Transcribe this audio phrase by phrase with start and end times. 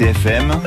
[0.00, 0.62] RCFM,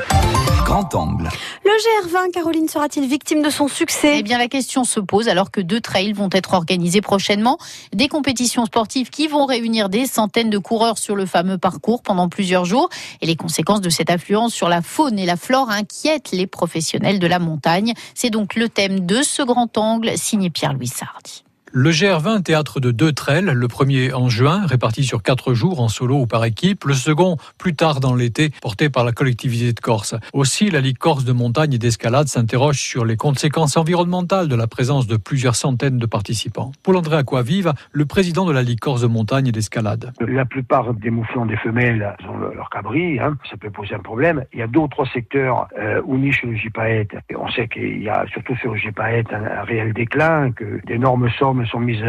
[0.63, 1.27] grand angle.
[1.65, 4.19] Le GR20, Caroline, sera-t-il victime de son succès?
[4.19, 7.57] Eh bien, la question se pose alors que deux trails vont être organisés prochainement.
[7.93, 12.29] Des compétitions sportives qui vont réunir des centaines de coureurs sur le fameux parcours pendant
[12.29, 12.89] plusieurs jours.
[13.21, 17.17] Et les conséquences de cette affluence sur la faune et la flore inquiètent les professionnels
[17.17, 17.93] de la montagne.
[18.13, 21.43] C'est donc le thème de ce grand angle signé Pierre-Louis Sardi.
[21.75, 25.87] Le GR20, théâtre de deux trails, le premier en juin, réparti sur quatre jours en
[25.87, 29.79] solo ou par équipe, le second plus tard dans l'été, porté par la collectivité de
[29.79, 30.13] Corse.
[30.33, 34.67] Aussi, la Ligue Corse de montagne et d'escalade s'interroge sur les conséquences environnementales de la
[34.67, 36.73] présence de plusieurs centaines de participants.
[36.83, 40.13] Paul-André Aquavive, le président de la Ligue Corse de montagne et d'escalade.
[40.19, 44.45] La plupart des mouflons des femelles ont leur cabri, hein, ça peut poser un problème.
[44.53, 47.15] Il y a d'autres secteurs euh, où niche le gypaète.
[47.35, 51.62] On sait qu'il y a surtout sur le un, un réel déclin, que d'énormes sommes
[51.65, 52.03] sont mises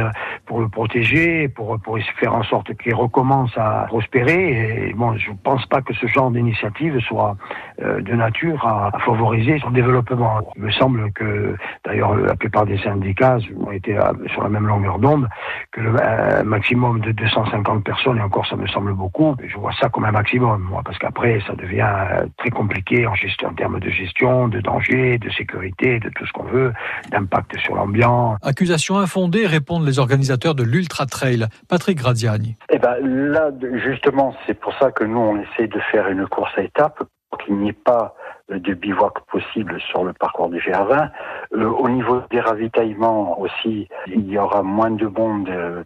[0.47, 4.89] pour le protéger, pour, pour faire en sorte qu'il recommence à prospérer.
[4.89, 7.37] Et bon, je ne pense pas que ce genre d'initiative soit
[7.83, 10.41] euh, de nature à, favoriser son développement.
[10.57, 13.99] Il me semble que, d'ailleurs, la plupart des syndicats ont été
[14.33, 15.29] sur la même longueur d'onde,
[15.73, 19.89] que le maximum de 250 personnes, et encore ça me semble beaucoup, je vois ça
[19.89, 21.89] comme un maximum, moi, parce qu'après, ça devient
[22.37, 26.45] très compliqué en, en termes de gestion, de danger, de sécurité, de tout ce qu'on
[26.45, 26.73] veut,
[27.11, 28.39] d'impact sur l'ambiance.
[28.43, 31.47] Accusation infondée répondent les organisateurs de l'Ultra Trail.
[31.69, 32.57] Patrick Graziani.
[32.71, 33.51] Eh ben, là,
[33.85, 37.39] justement, c'est pour ça que nous, on essaie de faire une course à étapes pour
[37.39, 38.15] qu'il n'y ait pas
[38.51, 41.11] de bivouac possible sur le parcours du GR20.
[41.55, 45.83] Euh, au niveau des ravitaillements aussi, il y aura moins de monde euh,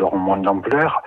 [0.00, 1.02] auront moins d'ampleur.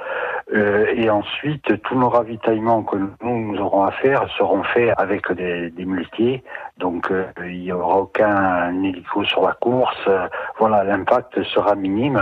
[0.53, 5.31] Euh, et ensuite, tous nos ravitaillements que nous, nous aurons à faire seront faits avec
[5.31, 6.43] des, des muletiers.
[6.77, 10.09] Donc, euh, il n'y aura aucun hélico sur la course.
[10.57, 12.21] voilà, l'impact sera minime.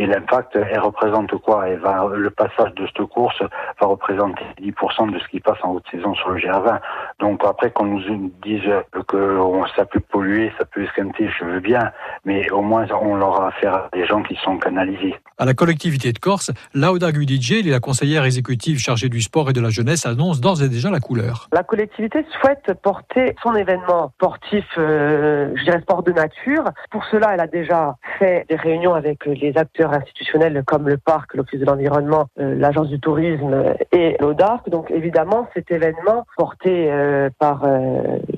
[0.00, 3.38] Et l'impact, elle représente quoi elle va, Le passage de cette course
[3.78, 6.80] va représenter 10% de ce qui passe en haute saison sur le GR20.
[7.20, 8.62] Donc, après qu'on nous dise
[9.06, 9.42] que
[9.76, 11.92] ça peut polluer, ça peut esquinter, je veux bien.
[12.24, 15.14] Mais au moins, on aura affaire à des gens qui sont canalisés.
[15.36, 19.60] À la collectivité de Corse, Lauda Gudidje, la conseillère exécutive chargée du sport et de
[19.60, 21.48] la jeunesse, annonce d'ores et déjà la couleur.
[21.52, 26.64] La collectivité souhaite porter son événement sportif, euh, je dirais sport de nature.
[26.90, 31.60] Pour cela, elle a déjà des réunions avec les acteurs institutionnels comme le parc, l'Office
[31.60, 34.68] de l'environnement, euh, l'Agence du tourisme et l'ODARC.
[34.68, 37.66] Donc évidemment, cet événement porté euh, par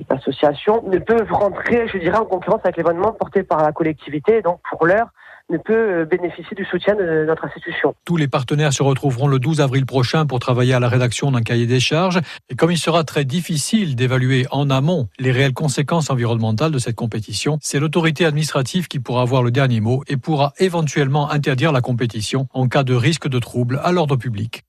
[0.09, 4.41] l'association ne peut rentrer, je dirais, en concurrence avec l'événement porté par la collectivité.
[4.41, 5.09] Donc pour l'heure,
[5.49, 7.95] ne peut bénéficier du soutien de notre institution.
[8.05, 11.41] Tous les partenaires se retrouveront le 12 avril prochain pour travailler à la rédaction d'un
[11.41, 12.19] cahier des charges.
[12.49, 16.95] Et comme il sera très difficile d'évaluer en amont les réelles conséquences environnementales de cette
[16.95, 21.81] compétition, c'est l'autorité administrative qui pourra avoir le dernier mot et pourra éventuellement interdire la
[21.81, 24.63] compétition en cas de risque de trouble à l'ordre public.